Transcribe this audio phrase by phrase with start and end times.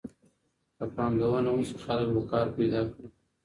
[0.77, 3.07] که پانګونه وسي خلګ به کار پیدا کړي.